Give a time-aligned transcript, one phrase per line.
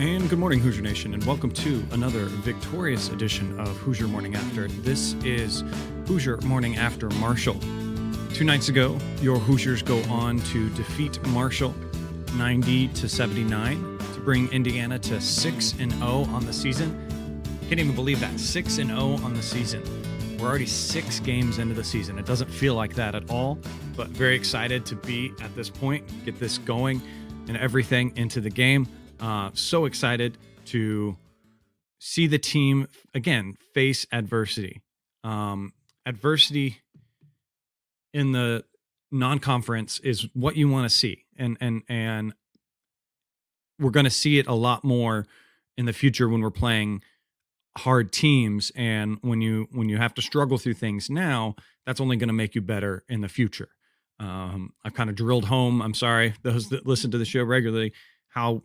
[0.00, 4.66] And good morning, Hoosier Nation, and welcome to another victorious edition of Hoosier Morning After.
[4.66, 5.62] This is
[6.06, 7.60] Hoosier Morning After Marshall.
[8.32, 11.74] Two nights ago, your Hoosiers go on to defeat Marshall
[12.34, 17.42] 90 to 79 to bring Indiana to 6 and 0 on the season.
[17.68, 19.82] Can't even believe that 6 and 0 on the season.
[20.38, 22.18] We're already six games into the season.
[22.18, 23.58] It doesn't feel like that at all,
[23.98, 27.02] but very excited to be at this point, get this going
[27.48, 28.88] and everything into the game.
[29.20, 31.16] Uh, so excited to
[31.98, 34.80] see the team again face adversity.
[35.22, 35.72] Um,
[36.06, 36.78] adversity
[38.12, 38.64] in the
[39.12, 42.32] non-conference is what you want to see, and and and
[43.78, 45.26] we're going to see it a lot more
[45.76, 47.02] in the future when we're playing
[47.78, 51.54] hard teams and when you when you have to struggle through things now
[51.86, 53.68] that's only going to make you better in the future
[54.18, 57.92] um, i've kind of drilled home i'm sorry those that listen to the show regularly
[58.28, 58.62] how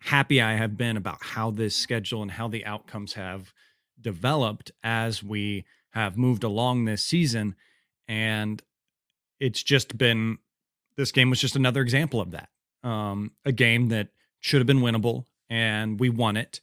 [0.00, 3.52] happy i have been about how this schedule and how the outcomes have
[4.00, 7.54] developed as we have moved along this season
[8.08, 8.62] and
[9.40, 10.38] it's just been
[10.96, 12.50] this game was just another example of that.
[12.84, 16.60] Um, a game that should have been winnable and we won it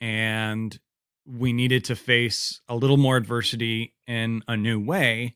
[0.00, 0.78] and
[1.26, 5.34] we needed to face a little more adversity in a new way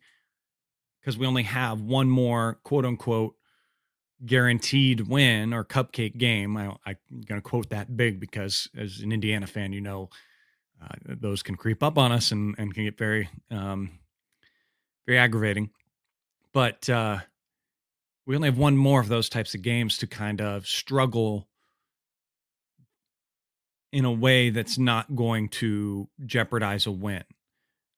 [1.01, 3.35] because we only have one more quote unquote
[4.25, 6.57] guaranteed win or cupcake game.
[6.57, 10.11] I, am going to quote that big because as an Indiana fan, you know,
[10.83, 13.99] uh, those can creep up on us and, and can get very, um,
[15.07, 15.71] very aggravating.
[16.53, 17.19] But uh,
[18.27, 21.49] we only have one more of those types of games to kind of struggle
[23.93, 27.25] in a way that's not going to jeopardize a win.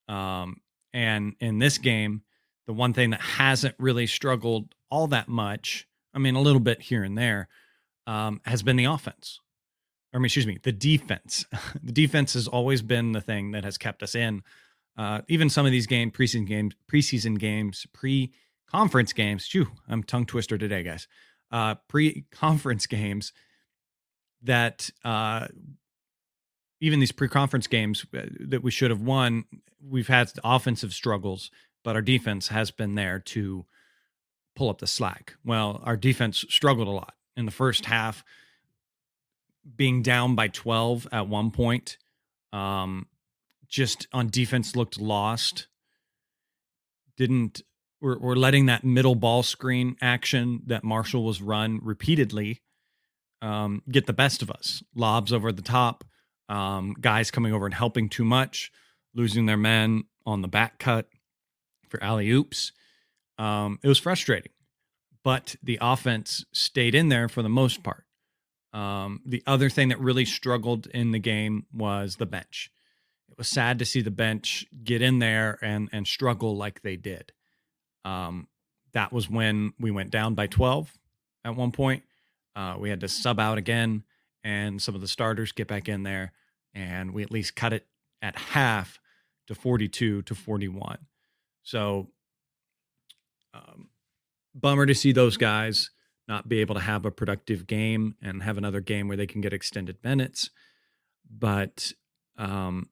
[0.08, 0.60] Um,
[0.92, 2.22] and in this game,
[2.66, 6.82] the one thing that hasn't really struggled all that much, I mean, a little bit
[6.82, 7.48] here and there,
[8.06, 9.40] um, has been the offense.
[10.12, 11.46] Or, I mean, excuse me, the defense.
[11.82, 14.42] the defense has always been the thing that has kept us in.
[14.96, 19.46] Uh, even some of these game preseason games, preseason games, pre-conference games.
[19.46, 21.08] Phew, I'm tongue twister today, guys.
[21.50, 23.32] Uh, pre-conference games
[24.42, 25.46] that uh,
[26.80, 29.44] even these pre-conference games uh, that we should have won,
[29.80, 31.50] we've had offensive struggles,
[31.82, 33.64] but our defense has been there to
[34.54, 35.34] pull up the slack.
[35.44, 38.24] Well, our defense struggled a lot in the first half,
[39.76, 41.98] being down by 12 at one point.
[42.52, 43.06] Um,
[43.68, 45.68] just on defense looked lost.
[47.16, 47.62] Didn't
[48.00, 52.60] we're, we're letting that middle ball screen action that Marshall was run repeatedly
[53.40, 54.82] um, get the best of us.
[54.94, 56.04] Lobs over the top
[56.48, 58.70] um, guys coming over and helping too much,
[59.14, 61.08] losing their men on the back cut
[61.88, 62.72] for alley oops.
[63.38, 64.52] Um, it was frustrating,
[65.22, 68.04] but the offense stayed in there for the most part.
[68.72, 72.70] Um, the other thing that really struggled in the game was the bench.
[73.30, 76.96] It was sad to see the bench get in there and and struggle like they
[76.96, 77.32] did.
[78.04, 78.48] Um,
[78.92, 80.92] that was when we went down by 12
[81.44, 82.02] at one point.
[82.54, 84.04] Uh, we had to sub out again,
[84.44, 86.32] and some of the starters get back in there
[86.74, 87.86] and we at least cut it
[88.20, 89.00] at half
[89.46, 90.98] to 42 to 41.
[91.62, 92.08] So,
[93.54, 93.88] um,
[94.54, 95.90] bummer to see those guys
[96.28, 99.40] not be able to have a productive game and have another game where they can
[99.40, 100.50] get extended minutes.
[101.28, 101.92] But
[102.36, 102.88] um,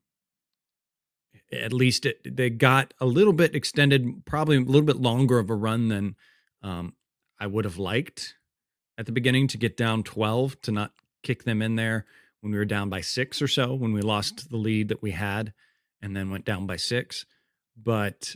[1.53, 5.50] at least it, they got a little bit extended, probably a little bit longer of
[5.50, 6.16] a run than
[6.62, 6.94] um,
[7.38, 8.34] I would have liked
[8.99, 12.06] at the beginning to get down 12 to not kick them in there
[12.41, 15.10] when we were down by six or so, when we lost the lead that we
[15.12, 15.53] had
[16.03, 17.26] and then went down by six.
[17.76, 18.34] But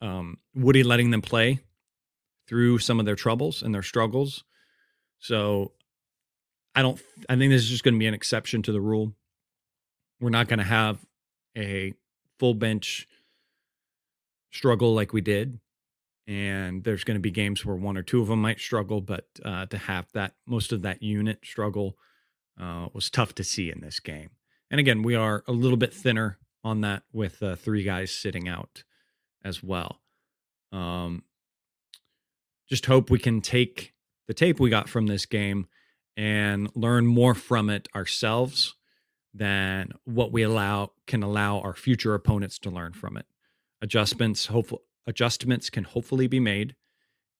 [0.00, 1.60] um, Woody letting them play
[2.46, 4.44] through some of their troubles and their struggles.
[5.18, 5.72] So
[6.74, 9.12] I don't, I think this is just going to be an exception to the rule.
[10.20, 11.04] We're not going to have
[11.56, 11.94] a
[12.38, 13.06] full bench
[14.50, 15.60] struggle like we did.
[16.26, 19.26] And there's going to be games where one or two of them might struggle, but
[19.44, 21.96] uh, to have that most of that unit struggle
[22.60, 24.30] uh, was tough to see in this game.
[24.70, 28.46] And again, we are a little bit thinner on that with uh, three guys sitting
[28.46, 28.84] out
[29.44, 30.00] as well.
[30.72, 31.22] Um,
[32.68, 33.94] just hope we can take
[34.26, 35.66] the tape we got from this game
[36.16, 38.74] and learn more from it ourselves
[39.32, 43.26] than what we allow can allow our future opponents to learn from it.
[43.80, 46.74] Adjustments, hopeful adjustments can hopefully be made,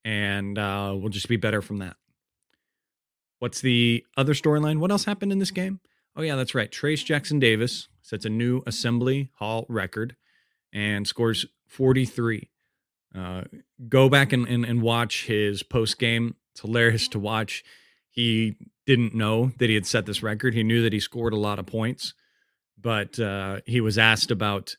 [0.05, 1.97] and uh, we'll just be better from that.
[3.41, 4.79] What's the other storyline?
[4.79, 5.81] What else happened in this game?
[6.17, 6.71] Oh, yeah, that's right.
[6.71, 10.17] Trayce Jackson Davis sets a new Assembly Hall record
[10.73, 12.51] and scores 43.
[13.15, 13.43] Uh,
[13.89, 16.35] go back and, and, and watch his post game.
[16.53, 17.65] It's hilarious to watch.
[18.11, 18.57] He
[18.87, 20.55] didn't know that he had set this record.
[20.55, 22.15] He knew that he scored a lot of points,
[22.81, 24.77] but uh, he was asked about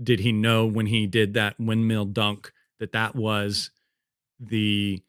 [0.00, 3.70] did he know when he did that windmill dunk that that was
[4.38, 5.02] the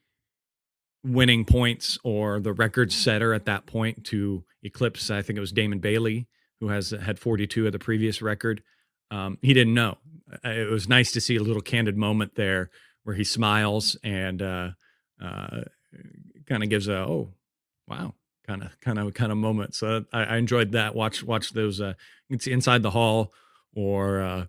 [1.03, 5.51] winning points or the record setter at that point to eclipse I think it was
[5.51, 6.27] Damon Bailey
[6.59, 8.61] who has had 42 of the previous record.
[9.09, 9.97] Um, he didn't know.
[10.43, 12.69] It was nice to see a little candid moment there
[13.03, 14.69] where he smiles and uh,
[15.21, 15.61] uh,
[16.45, 17.33] kind of gives a oh
[17.87, 18.13] wow
[18.45, 19.75] kind of kind of kind of moment.
[19.75, 20.95] So I, I, enjoyed that.
[20.95, 21.81] Watch watch those.
[21.81, 21.93] Uh,
[22.39, 23.33] see inside the hall
[23.73, 24.45] or uh,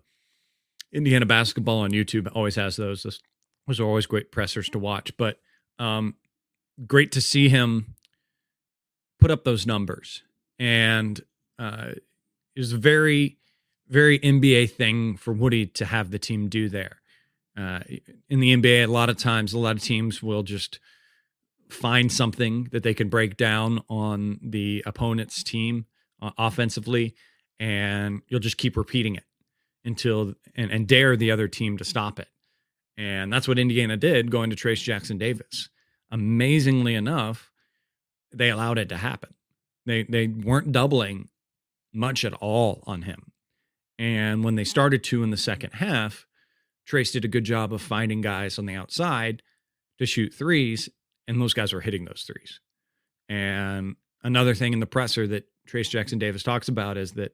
[0.91, 3.03] Indiana basketball on YouTube always has those.
[3.03, 5.15] Those, are always great pressers to watch.
[5.17, 5.39] But
[5.79, 6.15] um,
[6.85, 7.95] great to see him
[9.19, 10.23] put up those numbers
[10.59, 11.21] and
[11.57, 11.91] uh,
[12.73, 13.37] a very
[13.93, 16.97] very NBA thing for Woody to have the team do there.
[17.55, 17.81] Uh,
[18.27, 20.79] in the NBA, a lot of times, a lot of teams will just
[21.69, 25.85] find something that they can break down on the opponent's team
[26.21, 27.13] uh, offensively,
[27.59, 29.25] and you'll just keep repeating it
[29.85, 32.29] until and, and dare the other team to stop it.
[32.97, 35.69] And that's what Indiana did going to Trayce Jackson Davis.
[36.09, 37.51] Amazingly enough,
[38.33, 39.35] they allowed it to happen.
[39.85, 41.29] They they weren't doubling
[41.93, 43.32] much at all on him.
[43.99, 46.25] And when they started to in the second half,
[46.89, 49.41] Trayce did a good job of finding guys on the outside
[49.99, 50.89] to shoot threes,
[51.27, 52.59] and those guys were hitting those threes.
[53.29, 57.33] And another thing in the presser that Trayce Jackson Davis talks about is that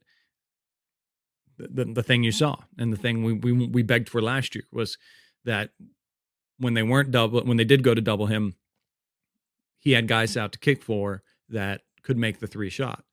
[1.58, 4.56] the, the, the thing you saw and the thing we, we we begged for last
[4.56, 4.98] year was
[5.46, 5.72] that
[6.58, 8.56] when they weren't double when they did go to double him,
[9.80, 13.04] he had guys out to kick for that could make the three shot.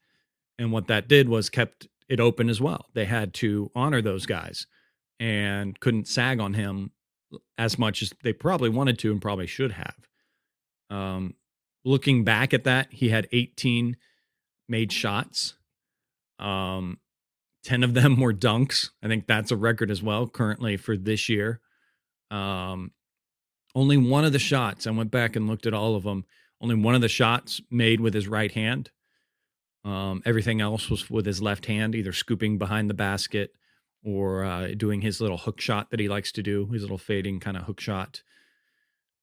[0.58, 2.86] And what that did was kept it open as well.
[2.94, 4.66] They had to honor those guys
[5.18, 6.92] and couldn't sag on him
[7.58, 9.96] as much as they probably wanted to and probably should have.
[10.90, 11.34] Um,
[11.84, 13.96] looking back at that, he had 18
[14.68, 15.54] made shots.
[16.38, 16.98] Um,
[17.64, 18.90] 10 of them were dunks.
[19.02, 21.60] I think that's a record as well currently for this year.
[22.30, 22.92] Um,
[23.74, 26.24] only one of the shots, I went back and looked at all of them.
[26.60, 28.90] Only one of the shots made with his right hand.
[29.86, 33.52] Um, everything else was with his left hand, either scooping behind the basket
[34.04, 37.38] or uh, doing his little hook shot that he likes to do, his little fading
[37.38, 38.22] kind of hook shot.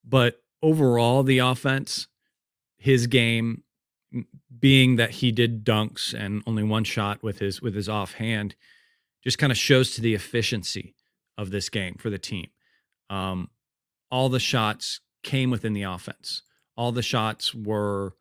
[0.07, 2.07] But overall, the offense,
[2.77, 3.63] his game,
[4.57, 8.55] being that he did dunks and only one shot with his with his offhand,
[9.21, 10.95] just kind of shows to the efficiency
[11.37, 12.47] of this game for the team.
[13.09, 13.49] Um,
[14.09, 16.43] all the shots came within the offense.
[16.77, 18.13] All the shots were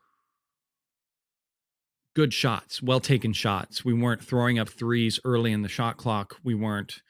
[2.15, 3.85] good shots, well taken shots.
[3.85, 6.37] We weren't throwing up threes early in the shot clock.
[6.43, 7.03] We weren't.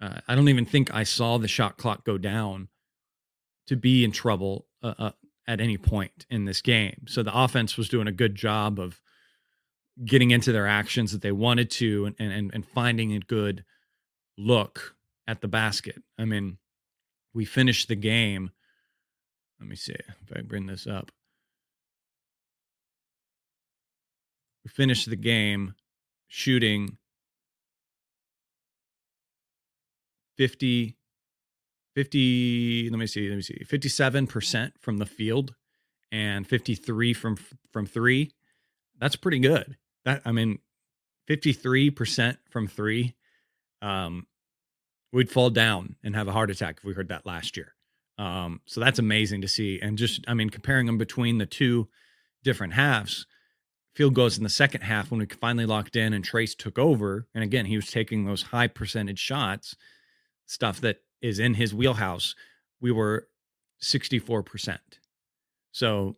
[0.00, 2.68] Uh, I don't even think I saw the shot clock go down
[3.66, 5.10] to be in trouble uh, uh,
[5.46, 7.04] at any point in this game.
[7.06, 9.00] So the offense was doing a good job of
[10.04, 13.64] getting into their actions that they wanted to and and and finding a good
[14.36, 14.96] look
[15.26, 16.02] at the basket.
[16.18, 16.58] I mean,
[17.32, 18.50] we finished the game.
[19.60, 21.10] Let me see if I bring this up.
[24.64, 25.74] We finished the game
[26.26, 26.96] shooting
[30.36, 30.96] 50
[31.94, 35.54] 50 let me see let me see 57% from the field
[36.10, 37.36] and 53 from
[37.72, 38.30] from 3
[39.00, 39.76] that's pretty good.
[40.04, 40.58] That i mean
[41.28, 43.14] 53% from 3
[43.82, 44.26] um
[45.12, 47.74] we'd fall down and have a heart attack if we heard that last year.
[48.18, 51.88] Um so that's amazing to see and just i mean comparing them between the two
[52.42, 53.26] different halves
[53.94, 57.26] field goals in the second half when we finally locked in and Trayce took over.
[57.34, 59.76] And again, he was taking those high percentage shots,
[60.46, 62.34] stuff that is in his wheelhouse.
[62.80, 63.28] We were
[63.82, 64.78] 64%.
[65.72, 66.16] So,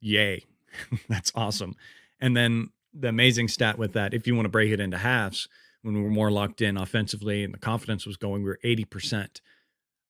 [0.00, 0.44] yay.
[1.08, 1.74] That's awesome.
[2.20, 5.48] And then the amazing stat with that, if you want to break it into halves,
[5.82, 9.40] when we were more locked in offensively and the confidence was going, we were 80%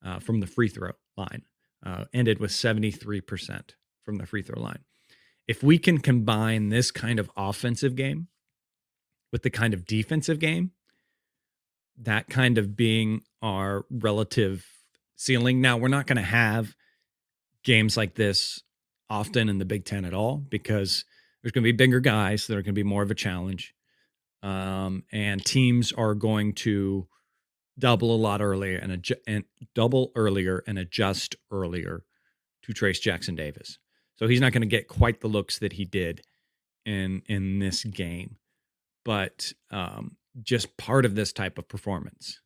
[0.05, 1.43] uh, from the free throw line,
[1.87, 3.71] uh, ended with 73%
[4.05, 4.81] from the free throw line
[5.51, 8.29] if we can combine this kind of offensive game
[9.33, 10.71] with the kind of defensive game,
[12.01, 14.65] that kind of being our relative
[15.17, 15.61] ceiling.
[15.61, 16.77] Now, we're not going to have
[17.65, 18.63] games like this
[19.09, 21.05] often in the Big Ten at all because
[21.43, 23.75] there's going to be bigger guys that are going to be more of a challenge.
[24.45, 27.09] Um, and teams are going to
[27.77, 29.43] double a lot earlier and, adju- and
[29.75, 32.05] double earlier and adjust earlier
[32.63, 33.81] to Trayce Jackson Davis.
[34.21, 36.21] So he's not going to get quite the looks that he did
[36.85, 38.37] in in this game,
[39.03, 42.41] but um, just part of this type of performance,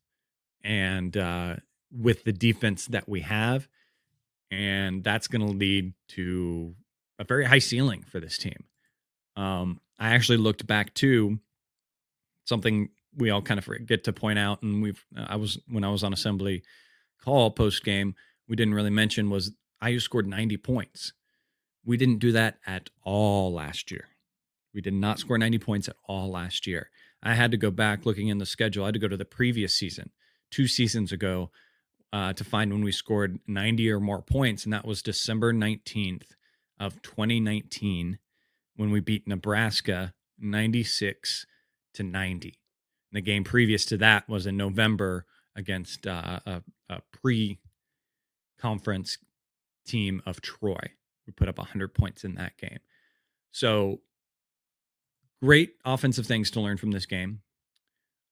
[0.62, 1.56] and uh,
[1.90, 3.66] with the defense that we have,
[4.52, 6.76] and that's going to lead to
[7.18, 8.64] a very high ceiling for this team.
[9.36, 11.40] Um, I actually looked back to
[12.44, 15.90] something we all kind of forget to point out, and we've I was when I
[15.90, 16.62] was on assembly
[17.20, 18.14] call post game,
[18.46, 19.50] we didn't really mention was
[19.84, 21.12] IU scored 90 points.
[21.84, 24.08] We didn't do that at all last year.
[24.72, 26.90] We did not score 90 points at all last year.
[27.22, 28.84] I had to go back looking in the schedule.
[28.84, 30.10] I had to go to the previous season,
[30.50, 31.50] two seasons ago,
[32.12, 36.32] uh, to find when we scored 90 or more points, and that was December 19th
[36.78, 38.18] of 2019
[38.76, 41.46] when we beat Nebraska 96
[41.94, 42.58] to 90.
[43.12, 45.24] the game previous to that was in November
[45.54, 47.60] against uh, a, a pre
[48.58, 49.18] conference
[49.86, 50.92] team of Troy.
[51.26, 52.80] We put up 100 points in that game.
[53.52, 54.00] So
[55.42, 57.40] great offensive things to learn from this game.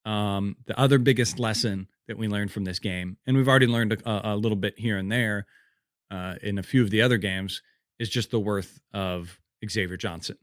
[0.05, 3.93] Um, the other biggest lesson that we learned from this game, and we've already learned
[3.93, 5.47] a, a little bit here and there
[6.11, 7.63] uh, in a few of the other games,
[7.99, 10.37] is just the worth of Xavier Johnson.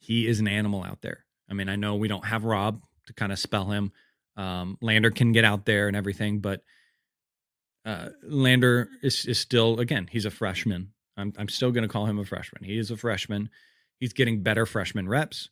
[0.00, 1.24] He is an animal out there.
[1.48, 3.92] I mean, I know we don't have Rob to kind of spell him.
[4.36, 6.62] Um, Lander can get out there and everything, but
[7.84, 10.92] uh, Lander is, is still, again, he's a freshman.
[11.18, 12.64] I'm, I'm still going to call him a freshman.
[12.64, 13.50] He is a freshman.
[13.98, 15.50] He's getting better freshman reps.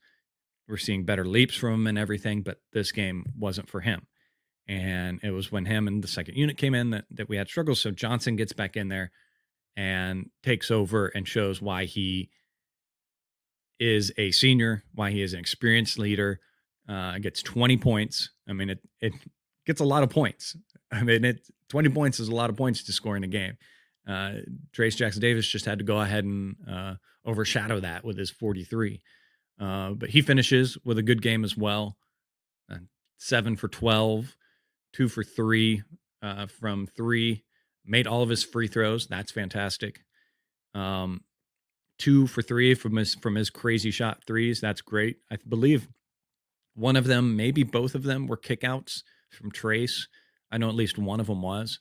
[0.68, 4.06] We're seeing better leaps from him and everything, but this game wasn't for him.
[4.68, 7.48] And it was when him and the second unit came in that, that we had
[7.48, 7.80] struggles.
[7.80, 9.12] So Johnson gets back in there
[9.76, 12.30] and takes over and shows why he
[13.78, 16.40] is a senior, why he is an experienced leader.
[16.88, 18.30] Uh, gets 20 points.
[18.48, 19.12] I mean, it it
[19.66, 20.56] gets a lot of points.
[20.92, 23.56] I mean, it 20 points is a lot of points to score in a game.
[24.06, 24.34] Uh,
[24.72, 26.94] Trayce Jackson Davis just had to go ahead and uh,
[27.24, 29.02] overshadow that with his 43.
[29.60, 31.96] Uh, but he finishes with a good game as well.
[32.70, 32.78] Uh,
[33.18, 34.36] seven for 12,
[34.92, 35.82] two for three
[36.22, 37.44] uh, from three,
[37.84, 39.06] made all of his free throws.
[39.06, 40.00] That's fantastic.
[40.74, 41.22] Um,
[41.98, 44.60] two for three from his from his crazy shot threes.
[44.60, 45.16] That's great.
[45.30, 45.88] I believe
[46.74, 50.06] one of them, maybe both of them, were kickouts from Trayce.
[50.50, 51.78] I know at least one of them was.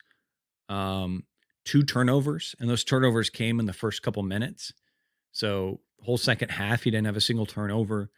[0.69, 1.23] Um,
[1.65, 4.71] two turnovers, and those turnovers came in the first couple minutes.
[5.31, 8.11] So whole second half, he didn't have a single turnover.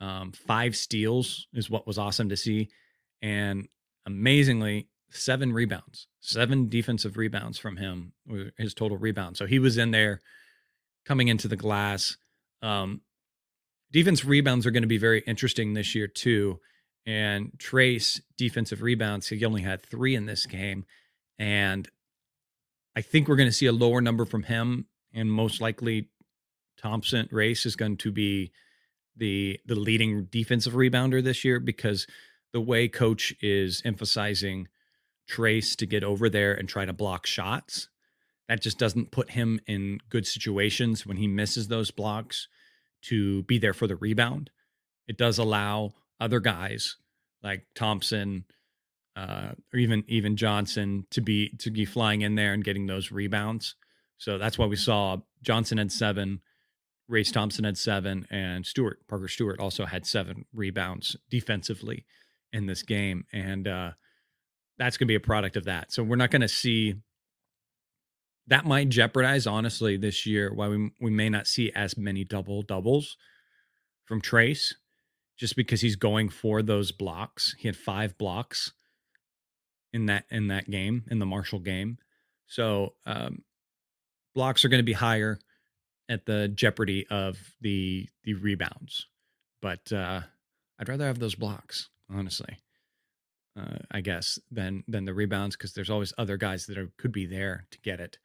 [0.00, 2.68] Um, five steals is what was awesome to see,
[3.22, 3.68] and
[4.06, 8.12] amazingly, seven rebounds, seven defensive rebounds from him.
[8.58, 9.36] His total rebound.
[9.36, 10.20] So he was in there
[11.04, 12.16] coming into the glass.
[12.62, 13.02] Um,
[13.92, 16.60] defense rebounds are going to be very interesting this year too.
[17.06, 20.84] And Trayce defensive rebounds, he only had three in this game,
[21.38, 21.88] and
[22.96, 26.08] I think we're going to see a lower number from him, and most likely
[26.76, 28.52] Thompson Race is going to be
[29.16, 32.06] the the leading defensive rebounder this year because
[32.52, 34.68] the way coach is emphasizing
[35.28, 37.88] Trayce to get over there and try to block shots,
[38.48, 42.48] that just doesn't put him in good situations when he misses those blocks
[43.02, 44.50] to be there for the rebound.
[45.06, 46.96] It does allow other guys
[47.42, 48.44] like Thompson
[49.20, 53.12] uh, or even even Johnson to be to be flying in there and getting those
[53.12, 53.74] rebounds.
[54.16, 56.40] So that's why we saw Johnson had seven,
[57.08, 62.06] Race Thompson had seven, and Stewart Parker Stewart also had seven rebounds defensively
[62.52, 63.90] in this game, and uh,
[64.78, 65.92] that's going to be a product of that.
[65.92, 66.94] So we're not going to see
[68.46, 72.62] that might jeopardize honestly this year why we we may not see as many double
[72.62, 73.18] doubles
[74.06, 74.74] from Trayce
[75.36, 77.54] just because he's going for those blocks.
[77.58, 78.72] He had 5 blocks
[79.92, 81.98] in that in that game in the Marshall game.
[82.46, 83.42] So, um,
[84.34, 85.38] blocks are going to be higher
[86.08, 89.06] at the jeopardy of the the rebounds.
[89.62, 90.22] But uh,
[90.78, 92.58] I'd rather have those blocks, honestly.
[93.58, 97.12] Uh, I guess than than the rebounds because there's always other guys that are, could
[97.12, 98.18] be there to get it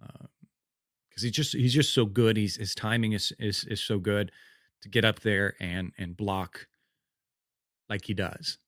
[0.00, 2.36] because uh, he's just he's just so good.
[2.36, 4.32] He's his timing is is is so good
[4.82, 6.66] to get up there and and block
[7.88, 8.58] like he does.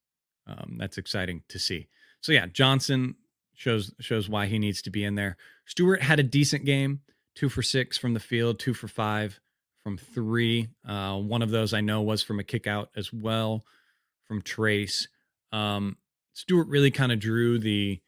[0.47, 1.89] Um, that's exciting to see.
[2.21, 3.17] So yeah, Johnson
[3.55, 5.37] shows shows why he needs to be in there.
[5.67, 7.01] Stewart had a decent game,
[7.35, 9.41] two for six from the field, two for five
[9.83, 10.69] from three.
[10.87, 13.65] Uh, one of those I know was from a kick out as well
[14.27, 15.07] from Trayce.
[15.53, 15.97] Um,
[16.35, 18.01] Stewart really kind of drew the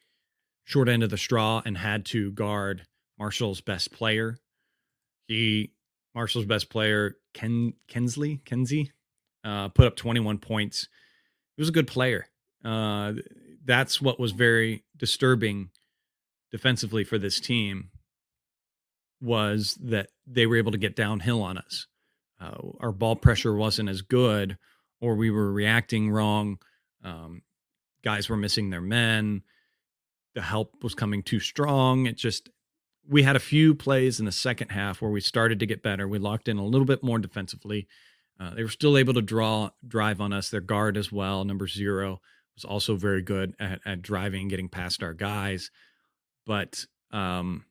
[0.63, 2.85] short end of the straw and had to guard
[3.19, 4.37] Marshall's best player.
[5.27, 5.71] He
[6.15, 8.91] Marshall's best player, Ken Kensley, Kenzie,
[9.43, 10.87] uh, put up 21 points.
[11.55, 12.27] He was a good player.
[12.63, 13.13] Uh,
[13.63, 15.69] that's what was very disturbing
[16.51, 17.89] defensively for this team
[19.21, 21.87] was that they were able to get downhill on us.
[22.39, 24.57] Uh, our ball pressure wasn't as good,
[24.99, 26.57] or we were reacting wrong.
[27.03, 27.43] Um,
[28.03, 29.43] guys were missing their men.
[30.33, 32.07] The help was coming too strong.
[32.07, 32.49] It just
[33.07, 36.07] we had a few plays in the second half where we started to get better.
[36.07, 37.87] We locked in a little bit more defensively.
[38.39, 40.49] Uh, they were still able to draw drive on us.
[40.49, 42.21] Their guard as well, number zero,
[42.55, 45.71] was also very good at, at driving, getting past our guys.
[46.45, 47.65] But um,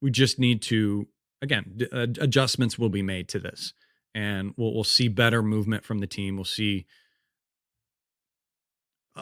[0.00, 1.08] we just need to
[1.42, 3.74] again d- adjustments will be made to this,
[4.14, 6.36] and we'll we'll see better movement from the team.
[6.36, 6.86] We'll see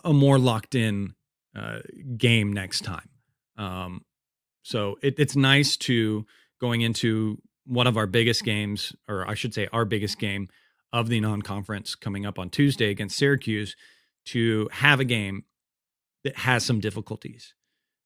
[0.04, 1.14] a more locked in
[1.56, 1.80] uh,
[2.16, 3.08] game next time.
[3.56, 4.04] Um,
[4.62, 6.26] so it, it's nice to
[6.60, 10.48] going into one of our biggest games, or I should say, our biggest game
[10.92, 13.76] of the non-conference coming up on Tuesday against Syracuse,
[14.26, 15.44] to have a game
[16.24, 17.54] that has some difficulties,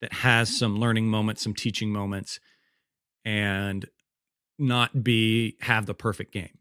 [0.00, 2.38] that has some learning moments, some teaching moments,
[3.24, 3.86] and
[4.58, 6.58] not be have the perfect game.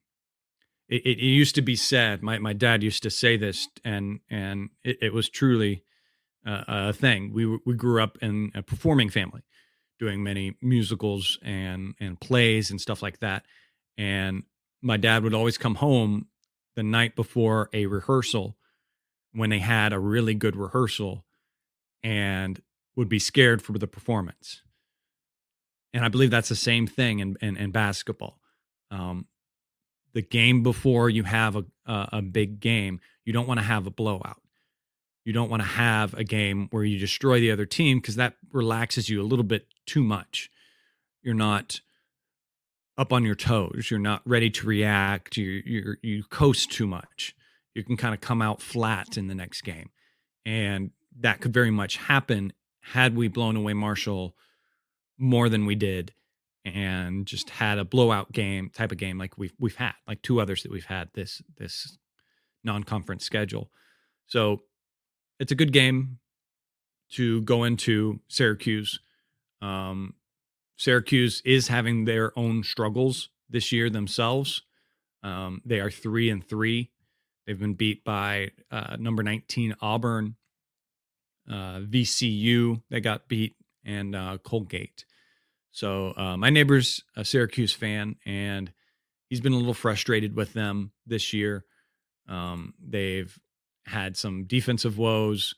[0.89, 2.23] It, it, it used to be said.
[2.23, 5.83] My my dad used to say this, and and it, it was truly
[6.45, 7.33] uh, a thing.
[7.33, 9.41] We we grew up in a performing family,
[9.99, 13.43] doing many musicals and and plays and stuff like that.
[13.97, 14.43] And
[14.81, 16.27] my dad would always come home
[16.75, 18.57] the night before a rehearsal
[19.33, 21.25] when they had a really good rehearsal
[22.03, 22.61] and
[22.95, 24.61] would be scared for the performance.
[25.93, 28.39] And I believe that's the same thing in, in, in basketball.
[28.89, 29.27] Um,
[30.13, 33.87] the game before you have a, a, a big game, you don't want to have
[33.87, 34.41] a blowout.
[35.23, 38.35] You don't want to have a game where you destroy the other team because that
[38.51, 40.49] relaxes you a little bit too much.
[41.21, 41.81] You're not
[42.97, 43.87] up on your toes.
[43.89, 45.37] You're not ready to react.
[45.37, 47.35] You you you coast too much.
[47.73, 49.89] You can kind of come out flat in the next game,
[50.45, 54.35] and that could very much happen had we blown away Marshall
[55.17, 56.13] more than we did
[56.65, 60.39] and just had a blowout game type of game like we've we've had like two
[60.39, 61.97] others that we've had this this
[62.63, 63.71] non-conference schedule.
[64.27, 64.61] So
[65.39, 66.19] it's a good game
[67.13, 68.99] to go into Syracuse.
[69.61, 70.13] Um,
[70.81, 74.63] Syracuse is having their own struggles this year themselves.
[75.21, 76.89] Um, they are three and three.
[77.45, 80.37] They've been beat by uh, number 19 Auburn,
[81.47, 82.81] uh, VCU.
[82.89, 85.05] They got beat and uh, Colgate.
[85.69, 88.73] So uh, my neighbor's a Syracuse fan, and
[89.29, 91.63] he's been a little frustrated with them this year.
[92.27, 93.39] Um, they've
[93.85, 95.53] had some defensive woes,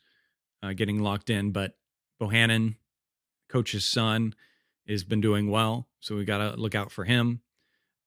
[0.61, 1.77] uh, getting locked in, but
[2.21, 2.75] Bohannon,
[3.47, 4.35] coach's son,
[4.87, 7.41] has been doing well, so we got to look out for him.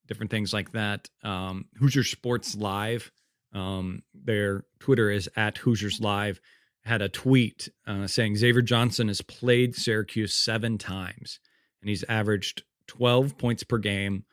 [0.07, 1.09] Different things like that.
[1.23, 3.11] Um, Hoosier Sports Live,
[3.53, 6.41] um, their Twitter is at Hoosiers Live,
[6.85, 11.41] had a tweet uh, saying Xavier Johnson has played Syracuse seven times
[11.87, 14.25] and he's averaged 12 points per game,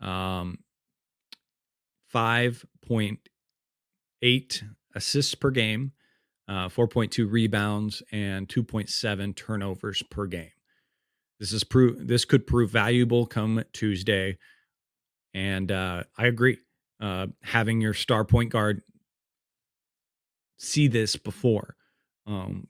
[0.00, 0.58] um,
[2.12, 5.92] 5.8 assists per game,
[6.48, 10.50] uh, 4.2 rebounds, and 2.7 turnovers per game.
[11.38, 14.38] This is prove this could prove valuable come Tuesday,
[15.34, 16.58] and uh, I agree.
[16.98, 18.82] Uh, having your star point guard
[20.58, 21.76] see this before,
[22.26, 22.68] um,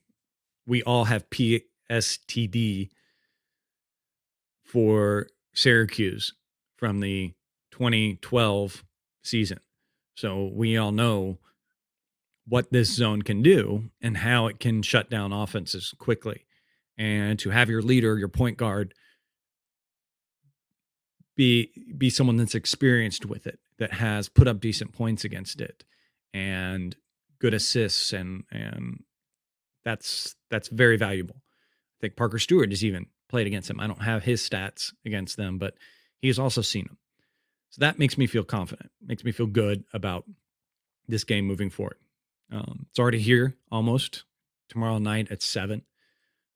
[0.66, 2.90] we all have PSTD
[4.64, 6.34] for Syracuse
[6.76, 7.34] from the
[7.70, 8.84] 2012
[9.22, 9.60] season.
[10.16, 11.38] So we all know
[12.48, 16.45] what this zone can do and how it can shut down offenses quickly.
[16.98, 18.94] And to have your leader, your point guard,
[21.36, 25.84] be be someone that's experienced with it, that has put up decent points against it,
[26.32, 26.96] and
[27.38, 29.02] good assists, and and
[29.84, 31.36] that's that's very valuable.
[31.36, 33.80] I think Parker Stewart is even played against him.
[33.80, 35.74] I don't have his stats against them, but
[36.20, 36.98] he's also seen them.
[37.70, 40.24] So that makes me feel confident, makes me feel good about
[41.08, 41.98] this game moving forward.
[42.50, 44.24] Um, it's already here almost
[44.68, 45.82] tomorrow night at seven.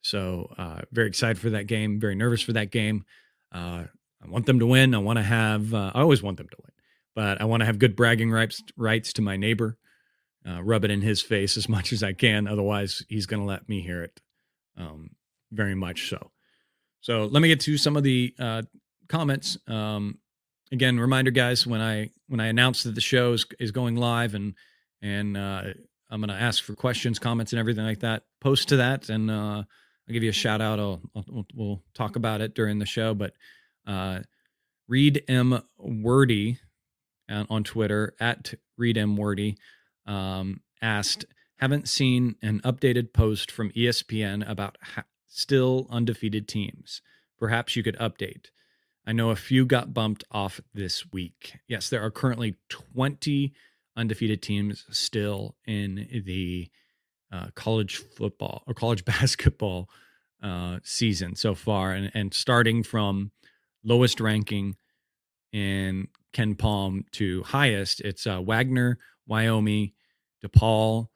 [0.02, 2.00] So uh, very excited for that game.
[2.00, 3.04] Very nervous for that game.
[3.52, 3.84] Uh,
[4.22, 4.94] I want them to win.
[4.94, 5.72] I want to have.
[5.74, 6.72] Uh, I always want them to win,
[7.14, 9.76] but I want to have good bragging rights rights to my neighbor.
[10.48, 12.46] Uh, rub it in his face as much as I can.
[12.46, 14.20] Otherwise, he's going to let me hear it.
[14.76, 15.10] Um,
[15.52, 16.30] very much so.
[17.00, 18.62] So let me get to some of the uh,
[19.08, 19.58] comments.
[19.66, 20.18] Um,
[20.70, 24.34] again, reminder, guys, when I when I announce that the show is, is going live
[24.34, 24.54] and
[25.02, 25.62] and uh,
[26.10, 29.30] I'm going to ask for questions, comments, and everything like that, post to that, and
[30.10, 30.80] I'll give you a shout out.
[30.80, 33.14] I'll, I'll, we'll talk about it during the show.
[33.14, 33.32] But
[33.86, 34.22] uh,
[34.88, 36.58] Read M Wordy
[37.28, 39.56] on Twitter at Read M Wordy
[40.06, 41.26] um, asked,
[41.58, 44.78] "Haven't seen an updated post from ESPN about
[45.28, 47.02] still undefeated teams.
[47.38, 48.46] Perhaps you could update.
[49.06, 51.58] I know a few got bumped off this week.
[51.68, 53.54] Yes, there are currently 20
[53.96, 56.68] undefeated teams still in the
[57.32, 59.88] uh, college football or college basketball
[60.42, 63.30] uh, season so far, and and starting from
[63.84, 64.76] lowest ranking
[65.52, 69.92] in KenPom to highest, it's uh, Wagner, Wyoming,
[70.44, 71.08] DePaul,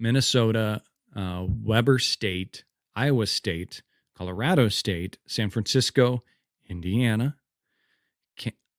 [0.00, 0.82] Minnesota,
[1.14, 2.64] uh, Weber State,
[2.94, 3.82] Iowa State,
[4.16, 6.22] Colorado State, San Francisco,
[6.68, 7.36] Indiana,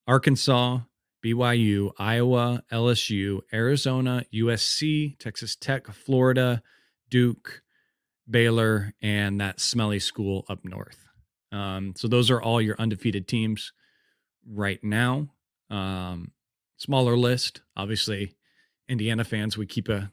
[0.06, 0.80] Arkansas,
[1.24, 6.62] BYU, Iowa, LSU, Arizona, USC, Texas Tech, Florida,
[7.10, 7.62] Duke,
[8.28, 11.08] Baylor, and that smelly school up north.
[11.50, 13.72] Um, so those are all your undefeated teams
[14.46, 15.28] right now.
[15.70, 16.32] Um,
[16.76, 18.34] smaller list, obviously.
[18.88, 20.10] Indiana fans, we keep a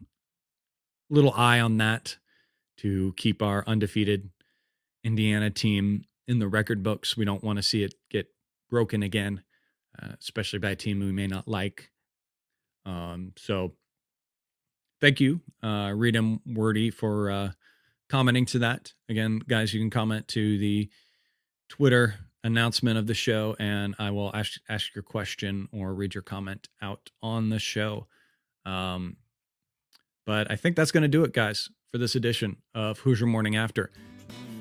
[1.10, 2.18] little eye on that
[2.78, 4.30] to keep our undefeated
[5.04, 7.16] Indiana team in the record books.
[7.16, 8.28] We don't want to see it get
[8.70, 9.44] broken again,
[10.02, 11.92] uh, especially by a team we may not like.
[12.86, 13.74] Um, so
[15.02, 17.52] thank you, uh, Redem Wordy, for uh,
[18.10, 18.94] commenting to that.
[19.10, 20.90] Again, guys, you can comment to the
[21.70, 26.22] Twitter announcement of the show, and I will ask ask your question or read your
[26.22, 28.08] comment out on the show.
[28.66, 29.18] Um,
[30.26, 33.56] but I think that's going to do it, guys, for this edition of Hoosier Morning
[33.56, 33.92] After.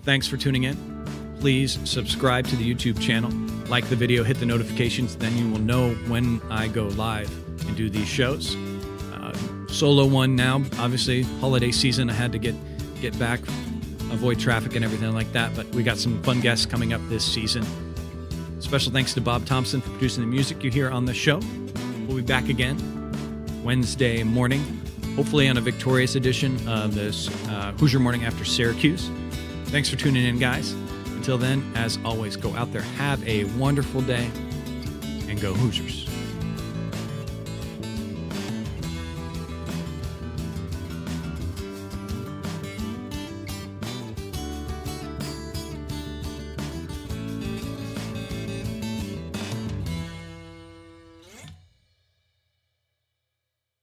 [0.03, 1.04] Thanks for tuning in.
[1.41, 3.31] Please subscribe to the YouTube channel,
[3.69, 7.31] like the video, hit the notifications, then you will know when I go live
[7.67, 8.57] and do these shows.
[9.13, 9.35] Uh,
[9.69, 12.09] solo one now, obviously, holiday season.
[12.11, 12.55] I had to get
[13.01, 13.41] get back,
[14.11, 15.55] avoid traffic and everything like that.
[15.55, 17.65] But we got some fun guests coming up this season.
[18.61, 21.41] Special thanks to Bob Thompson for producing the music you hear on the show.
[22.07, 22.79] We'll be back again
[23.63, 24.63] Wednesday morning,
[25.17, 29.11] hopefully on a victorious edition of this uh, Hoosier Morning After Syracuse.
[29.67, 30.75] Thanks for tuning in, guys.
[31.25, 34.31] Until then, as always, go out there, have a wonderful day,
[35.27, 36.04] and go Hoosiers.